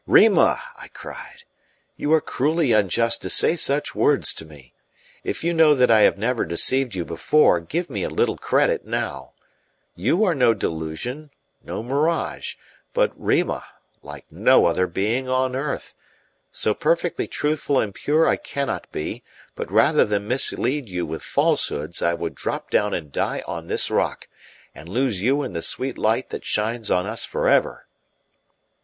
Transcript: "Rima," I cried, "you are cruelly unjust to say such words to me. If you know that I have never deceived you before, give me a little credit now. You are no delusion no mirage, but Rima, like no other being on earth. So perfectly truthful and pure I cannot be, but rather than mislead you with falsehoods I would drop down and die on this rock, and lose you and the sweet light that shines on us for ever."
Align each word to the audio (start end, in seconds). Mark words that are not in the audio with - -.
"Rima," 0.07 0.59
I 0.77 0.87
cried, 0.87 1.43
"you 1.95 2.11
are 2.11 2.21
cruelly 2.21 2.71
unjust 2.73 3.21
to 3.21 3.29
say 3.29 3.55
such 3.55 3.93
words 3.93 4.33
to 4.33 4.47
me. 4.47 4.73
If 5.23 5.43
you 5.43 5.53
know 5.53 5.75
that 5.75 5.91
I 5.91 5.99
have 5.99 6.17
never 6.17 6.43
deceived 6.43 6.95
you 6.95 7.05
before, 7.05 7.59
give 7.59 7.87
me 7.87 8.01
a 8.01 8.09
little 8.09 8.35
credit 8.35 8.83
now. 8.83 9.33
You 9.95 10.23
are 10.23 10.33
no 10.33 10.55
delusion 10.55 11.29
no 11.63 11.83
mirage, 11.83 12.55
but 12.95 13.11
Rima, 13.15 13.63
like 14.01 14.25
no 14.31 14.65
other 14.65 14.87
being 14.87 15.29
on 15.29 15.55
earth. 15.55 15.93
So 16.49 16.73
perfectly 16.73 17.27
truthful 17.27 17.79
and 17.79 17.93
pure 17.93 18.27
I 18.27 18.37
cannot 18.37 18.91
be, 18.91 19.21
but 19.53 19.71
rather 19.71 20.03
than 20.03 20.27
mislead 20.27 20.89
you 20.89 21.05
with 21.05 21.21
falsehoods 21.21 22.01
I 22.01 22.15
would 22.15 22.33
drop 22.33 22.71
down 22.71 22.95
and 22.95 23.11
die 23.11 23.43
on 23.45 23.67
this 23.67 23.91
rock, 23.91 24.27
and 24.73 24.89
lose 24.89 25.21
you 25.21 25.43
and 25.43 25.53
the 25.53 25.61
sweet 25.61 25.95
light 25.95 26.31
that 26.31 26.43
shines 26.43 26.89
on 26.89 27.05
us 27.05 27.23
for 27.23 27.47
ever." 27.47 27.85